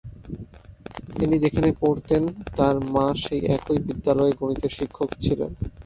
তিনি 1.17 1.35
যেখানে 1.39 1.69
পড়তেন, 1.79 2.23
তাঁর 2.57 2.75
মা 2.93 3.05
সেই 3.23 3.41
একই 3.55 3.79
বিদ্যালয়ে 3.87 4.37
গণিতের 4.39 4.71
শিক্ষক 4.77 5.09
ছিলেন। 5.21 5.51